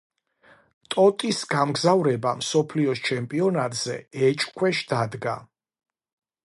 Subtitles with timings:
[0.95, 5.41] ტოტის გამგზავრება მსოფლიოს ჩემპიონატზე ეჭქვეშ დადგა.